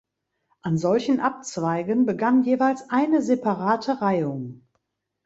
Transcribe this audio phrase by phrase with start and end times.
[0.63, 4.63] An solchen Abzweigen begann jeweils eine separate Reihung.